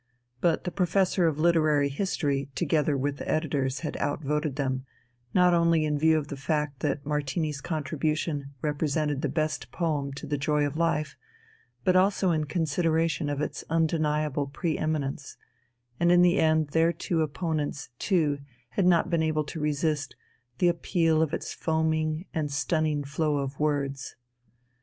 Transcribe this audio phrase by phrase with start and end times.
[0.39, 4.83] But the Professor of Literary History together with the editors had out voted them,
[5.31, 10.25] not only in view of the fact that Martini's contribution represented the best poem to
[10.25, 11.15] the joy of life,
[11.83, 15.37] but also in consideration of its undeniable pre eminence,
[15.99, 18.39] and in the end their two opponents too
[18.69, 20.15] had not been able to resist
[20.57, 24.15] the appeal of its foaming and stunning flow of words.